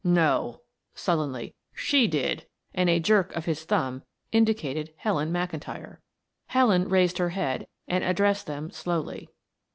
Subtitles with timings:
[0.03, 0.61] "No,"
[0.95, 1.53] sullenly.
[1.75, 5.99] "She did," and a jerk of his thumb indicated Helen McIntyre.
[6.47, 9.29] Helen raised her head and addressed them slowly.